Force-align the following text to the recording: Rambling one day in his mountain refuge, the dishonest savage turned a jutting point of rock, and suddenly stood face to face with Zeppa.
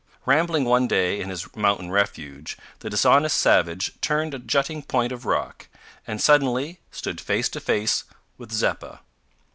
Rambling 0.25 0.65
one 0.65 0.87
day 0.87 1.21
in 1.21 1.29
his 1.29 1.55
mountain 1.55 1.91
refuge, 1.91 2.57
the 2.79 2.89
dishonest 2.89 3.37
savage 3.37 3.91
turned 4.01 4.33
a 4.33 4.39
jutting 4.39 4.81
point 4.81 5.11
of 5.11 5.27
rock, 5.27 5.67
and 6.07 6.19
suddenly 6.19 6.79
stood 6.89 7.21
face 7.21 7.49
to 7.49 7.59
face 7.59 8.05
with 8.35 8.51
Zeppa. 8.51 9.01